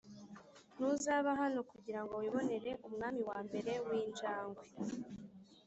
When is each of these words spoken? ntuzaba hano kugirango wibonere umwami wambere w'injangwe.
ntuzaba 0.75 1.29
hano 1.41 1.59
kugirango 1.71 2.13
wibonere 2.21 2.71
umwami 2.87 3.21
wambere 3.29 3.71
w'injangwe. 3.87 4.63